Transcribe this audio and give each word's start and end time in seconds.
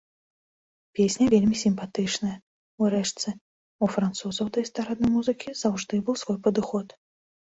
Песня 0.99 1.25
вельмі 1.33 1.55
сімпатычная, 1.63 2.37
урэшце, 2.85 3.29
у 3.87 3.91
французаў 3.95 4.45
да 4.55 4.59
эстраднай 4.65 5.09
музыкі 5.17 5.49
заўжды 5.63 5.95
быў 6.09 6.15
свой 6.25 6.37
падыход. 6.49 6.87